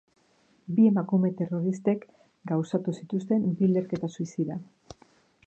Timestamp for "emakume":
0.91-1.29